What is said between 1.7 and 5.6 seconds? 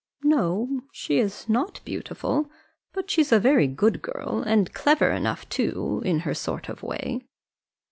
beautiful; but she's a very good girl, and clever enough